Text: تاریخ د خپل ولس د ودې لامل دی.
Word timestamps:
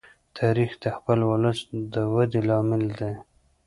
تاریخ 0.37 0.71
د 0.83 0.85
خپل 0.97 1.19
ولس 1.31 1.59
د 1.93 1.95
ودې 2.13 2.41
لامل 2.49 2.83
دی. 2.99 3.13